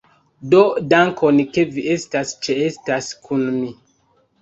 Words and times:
Do 0.53 0.61
dankon! 0.93 1.43
Ke 1.59 1.67
vi 1.77 1.85
ĉiam 2.07 2.35
ĉeestas 2.49 3.15
kun 3.29 3.49
mi! 3.63 3.75